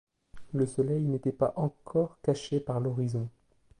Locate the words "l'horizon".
2.79-3.29